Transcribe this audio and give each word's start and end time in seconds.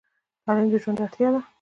تعلیم 0.45 0.67
د 0.71 0.75
ژوند 0.83 0.99
اړتیا 1.05 1.29
ده. 1.33 1.41